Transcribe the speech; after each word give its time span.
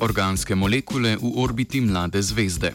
Organske 0.00 0.54
molekule 0.54 1.16
v 1.20 1.30
orbiti 1.36 1.80
mlade 1.80 2.22
zvezde. 2.22 2.72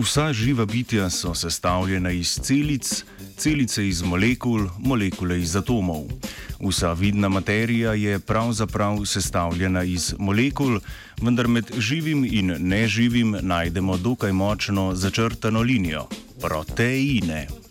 Vsa 0.00 0.32
živa 0.32 0.64
bitja 0.64 1.10
so 1.10 1.34
sestavljena 1.34 2.10
iz 2.10 2.38
celic, 2.40 3.04
celice 3.36 3.88
iz 3.88 4.00
molekul, 4.02 4.68
molekule 4.78 5.36
iz 5.40 5.56
atomov. 5.56 6.08
Vsa 6.60 6.92
vidna 6.92 7.28
materija 7.28 7.92
je 7.92 8.18
pravzaprav 8.18 9.04
sestavljena 9.04 9.84
iz 9.84 10.14
molekul, 10.18 10.80
vendar 11.20 11.48
med 11.48 11.76
živim 11.78 12.24
in 12.24 12.56
neživim 12.58 13.36
najdemo 13.42 13.96
dokaj 13.96 14.32
močno 14.32 14.94
začrtano 14.94 15.62
linijo- 15.62 16.08
proteine. 16.42 17.65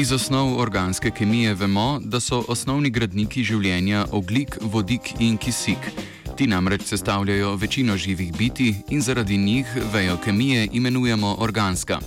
Iz 0.00 0.12
osnov 0.12 0.58
organske 0.60 1.10
kemije 1.10 1.54
vemo, 1.54 2.00
da 2.04 2.20
so 2.20 2.38
osnovni 2.48 2.88
gradniki 2.90 3.42
življenja 3.44 4.06
oglik, 4.16 4.56
vodik 4.72 5.10
in 5.20 5.36
kisik. 5.36 5.90
Ti 6.36 6.46
namreč 6.48 6.86
sestavljajo 6.88 7.50
večino 7.60 7.96
živih 8.00 8.32
biti 8.38 8.74
in 8.88 9.02
zaradi 9.04 9.36
njih 9.36 9.66
vejo 9.92 10.16
kemije 10.24 10.68
imenujemo 10.72 11.34
organska. 11.38 12.00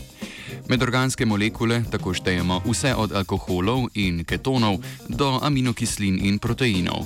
Med 0.70 0.84
organske 0.84 1.26
molekule 1.26 1.84
tako 1.92 2.14
štejemo 2.18 2.64
vse 2.66 2.96
od 2.98 3.14
alkoholov 3.14 3.86
in 3.94 4.24
ketonov 4.26 4.82
do 5.08 5.40
aminokislin 5.44 6.18
in 6.26 6.40
proteinov. 6.40 7.06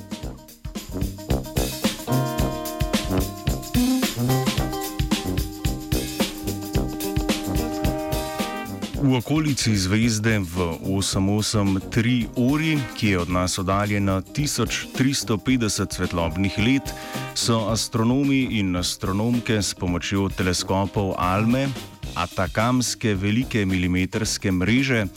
V 9.07 9.23
okolici 9.23 9.71
zvezde 9.71 10.43
v 10.43 10.83
883 10.83 12.27
uri, 12.35 12.75
ki 12.99 13.15
je 13.15 13.19
od 13.23 13.29
nas 13.31 13.55
oddaljena 13.55 14.19
1350 14.19 15.95
svetlobnih 15.95 16.51
let, 16.59 16.91
so 17.31 17.71
astronomi 17.71 18.59
in 18.59 18.75
astronomke 18.75 19.63
s 19.63 19.71
pomočjo 19.71 20.27
teleskopov 20.27 21.15
Alme, 21.15 21.71
Atakamske 22.19 23.15
velike 23.15 23.63
milimetrske 23.63 24.51
mreže, 24.51 25.07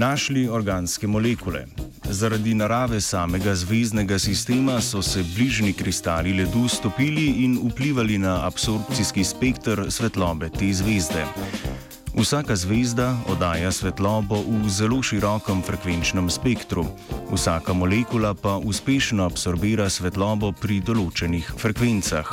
našli 0.00 0.48
organske 0.48 1.04
molekule. 1.04 1.66
Zaradi 2.08 2.56
narave 2.56 3.00
samega 3.04 3.52
zvezdnega 3.52 4.16
sistema 4.18 4.80
so 4.80 5.02
se 5.02 5.20
bližnji 5.36 5.76
kristali 5.76 6.32
ledu 6.32 6.68
stopili 6.68 7.44
in 7.44 7.60
vplivali 7.68 8.16
na 8.18 8.46
absorpcijski 8.46 9.24
spektr 9.24 9.90
svetlobe 9.92 10.48
te 10.48 10.72
zvezde. 10.72 11.26
Vsaka 12.16 12.56
zvezda 12.56 13.12
oddaja 13.28 13.68
svetlobo 13.72 14.40
v 14.40 14.68
zelo 14.72 15.02
širokem 15.04 15.60
frekvenčnem 15.60 16.30
spektru, 16.32 16.86
vsaka 17.28 17.76
molekula 17.76 18.32
pa 18.32 18.56
uspešno 18.56 19.20
absorbira 19.28 19.84
svetlobo 19.92 20.48
pri 20.56 20.80
določenih 20.80 21.44
frekvencah. 21.60 22.32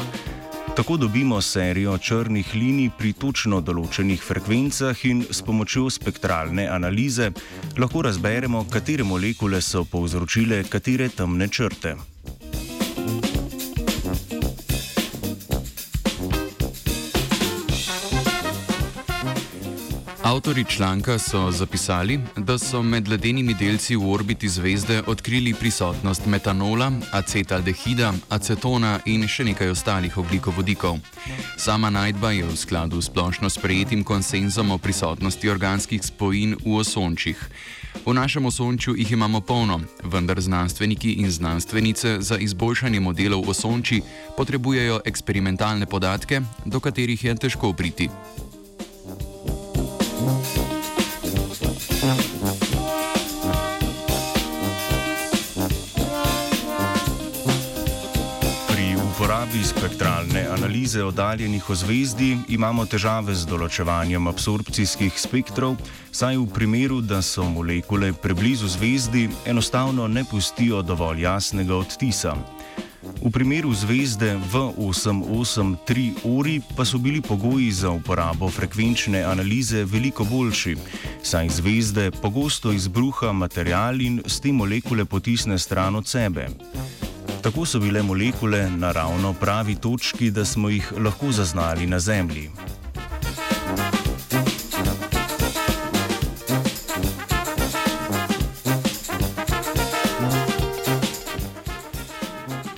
Tako 0.71 0.97
dobimo 0.97 1.41
serijo 1.41 1.97
črnih 1.99 2.55
linij 2.55 2.93
pri 2.95 3.11
točno 3.11 3.59
določenih 3.59 4.23
frekvencah 4.23 5.03
in 5.11 5.27
s 5.27 5.43
pomočjo 5.43 5.91
spektralne 5.91 6.63
analize 6.63 7.33
lahko 7.75 8.07
razberemo, 8.07 8.63
katere 8.71 9.03
molekule 9.03 9.59
so 9.61 9.83
povzročile 9.83 10.63
katere 10.63 11.11
temne 11.11 11.51
črte. 11.51 12.12
Avtori 20.33 20.63
članka 20.63 21.19
so 21.19 21.51
zapisali, 21.51 22.19
da 22.37 22.57
so 22.57 22.81
med 22.81 23.07
ledenimi 23.07 23.53
delci 23.53 23.95
v 23.95 24.11
orbiti 24.11 24.49
zvezde 24.49 25.03
odkrili 25.07 25.53
prisotnost 25.53 26.25
metanola, 26.25 26.91
acetaldehida, 27.11 28.13
acetona 28.29 28.99
in 29.05 29.27
še 29.27 29.43
nekaj 29.45 29.69
ostalih 29.69 30.17
oglikovodikov. 30.17 30.97
Sama 31.57 31.91
najdba 31.93 32.31
je 32.31 32.47
v 32.49 32.55
skladu 32.57 33.01
s 33.01 33.11
splošno 33.11 33.49
sprejetim 33.49 34.01
konsenzom 34.03 34.71
o 34.71 34.77
prisotnosti 34.77 35.49
organskih 35.49 36.01
spojin 36.01 36.55
v 36.65 36.79
osončjih. 36.81 37.37
V 38.05 38.13
našem 38.13 38.45
osončju 38.45 38.95
jih 38.97 39.11
imamo 39.11 39.41
polno, 39.41 39.81
vendar 40.03 40.41
znanstveniki 40.41 41.11
in 41.21 41.29
znanstvenice 41.31 42.17
za 42.21 42.37
izboljšanje 42.37 42.99
modelov 42.99 43.49
osončji 43.49 44.01
potrebujejo 44.37 45.01
eksperimentalne 45.05 45.85
podatke, 45.85 46.41
do 46.65 46.79
katerih 46.79 47.23
je 47.23 47.35
težko 47.35 47.73
priti. 47.73 48.09
Uporabi 59.43 59.63
spektralne 59.63 60.47
analize 60.57 61.03
oddaljenih 61.03 61.69
ozvezdi 61.69 62.37
imamo 62.47 62.85
težave 62.87 63.33
z 63.35 63.43
določevanjem 63.49 64.29
absorpcijskih 64.31 65.17
spektrov, 65.19 65.75
saj 66.15 66.37
v 66.39 66.45
primeru, 66.47 67.01
da 67.01 67.19
so 67.21 67.43
molekule 67.43 68.13
preblizu 68.13 68.71
zvezdi, 68.71 69.27
enostavno 69.45 70.07
ne 70.07 70.23
pustijo 70.23 70.79
dovolj 70.81 71.25
jasnega 71.25 71.75
odtisa. 71.75 72.37
V 73.19 73.31
primeru 73.35 73.73
zvezde 73.75 74.37
V883 74.53 76.23
uri 76.23 76.61
pa 76.77 76.87
so 76.87 76.97
bili 76.97 77.19
pogoji 77.19 77.71
za 77.71 77.91
uporabo 77.91 78.47
frekvenčne 78.47 79.25
analize 79.27 79.83
veliko 79.83 80.23
boljši, 80.23 80.77
saj 81.23 81.49
zvezde 81.59 82.11
pogosto 82.11 82.71
izbruha 82.71 83.35
material 83.35 83.99
in 83.99 84.21
s 84.23 84.39
tem 84.39 84.55
molekule 84.55 85.03
potisne 85.05 85.59
stran 85.59 85.99
od 85.99 86.07
sebe. 86.07 86.47
Tako 87.43 87.65
so 87.65 87.79
bile 87.79 88.01
molekule 88.01 88.69
na 88.69 88.91
ravno 88.91 89.33
pravi 89.33 89.75
točki, 89.75 90.31
da 90.31 90.45
smo 90.45 90.69
jih 90.69 90.93
lahko 90.97 91.31
zaznali 91.31 91.87
na 91.87 91.99
Zemlji. 91.99 92.49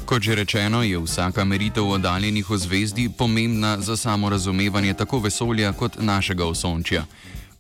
Kot 0.06 0.22
že 0.22 0.36
rečeno, 0.36 0.84
je 0.84 1.00
vsaka 1.00 1.44
meritev 1.46 1.90
oddaljenih 1.90 2.50
v 2.50 2.58
zvezdi 2.58 3.10
pomembna 3.18 3.82
za 3.82 3.98
samo 3.98 4.30
razumevanje 4.30 4.94
tako 4.94 5.20
vesolja 5.20 5.74
kot 5.74 6.00
našega 6.00 6.46
osončja. 6.46 7.06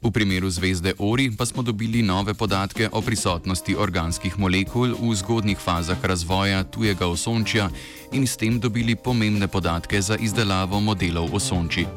V 0.02 0.12
primeru 0.12 0.50
zvezde 0.50 0.94
Ori 1.00 1.32
pa 1.38 1.46
smo 1.46 1.64
dobili 1.64 2.02
nove 2.02 2.34
podatke 2.34 2.90
o 2.92 3.02
prisotnosti 3.02 3.76
organskih 3.76 4.40
molekul 4.40 4.94
v 4.94 5.16
zgodnih 5.16 5.58
fazah 5.58 5.98
razvoja 6.04 6.64
tujega 6.64 7.08
osončja 7.08 7.70
in 8.12 8.28
s 8.28 8.38
tem 8.38 8.60
dobili 8.60 8.96
pomembne 8.96 9.48
podatke 9.48 10.02
za 10.02 10.18
izdelavo 10.18 10.80
modelov 10.80 11.36
osončji. 11.36 11.88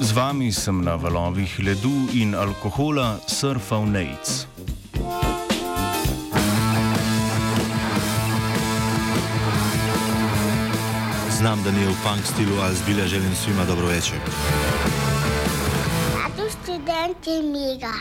Z 0.00 0.12
vami 0.12 0.52
sem 0.52 0.82
na 0.82 0.94
valovih 0.94 1.58
ledu 1.62 2.08
in 2.14 2.34
alkohola 2.34 3.20
surfal 3.28 3.86
Nates. 3.86 4.46
Знам 11.40 11.62
да 11.62 11.72
не 11.72 11.84
е 11.84 11.88
у 11.88 11.94
панк 12.04 12.26
стилу, 12.26 12.58
а 12.60 12.66
збилја 12.76 13.06
желим 13.08 13.32
свима 13.34 13.64
добро 13.64 13.86
вечер. 13.86 14.20
Радост 16.12 16.66
ден 16.66 17.14
ти 17.24 17.40
мига. 17.40 17.94